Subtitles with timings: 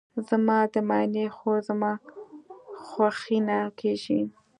[0.29, 1.91] زما د ماینې خور زما
[2.85, 4.21] خوښینه کیږي.